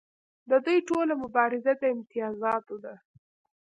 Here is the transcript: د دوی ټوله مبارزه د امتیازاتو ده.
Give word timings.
د 0.49 0.51
دوی 0.65 0.79
ټوله 0.87 1.13
مبارزه 1.23 1.73
د 1.81 1.83
امتیازاتو 1.95 2.75
ده. 2.83 2.93